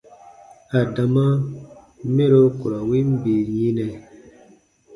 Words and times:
Adama 0.79 1.25
mɛro 2.15 2.41
ku 2.59 2.65
ra 2.71 2.79
win 2.89 3.09
bii 3.21 3.41
yinɛ. 3.55 3.85